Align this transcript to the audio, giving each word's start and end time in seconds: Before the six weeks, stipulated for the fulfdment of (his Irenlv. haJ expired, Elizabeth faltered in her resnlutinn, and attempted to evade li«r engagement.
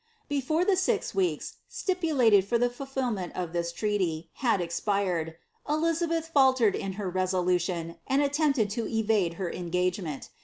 Before 0.27 0.65
the 0.65 0.75
six 0.77 1.13
weeks, 1.13 1.57
stipulated 1.69 2.43
for 2.43 2.57
the 2.57 2.71
fulfdment 2.71 3.33
of 3.33 3.53
(his 3.53 3.71
Irenlv. 3.71 4.29
haJ 4.39 4.59
expired, 4.61 5.35
Elizabeth 5.69 6.29
faltered 6.29 6.75
in 6.75 6.93
her 6.93 7.11
resnlutinn, 7.11 7.99
and 8.07 8.23
attempted 8.23 8.71
to 8.71 8.87
evade 8.87 9.33
li«r 9.37 9.51
engagement. 9.51 10.31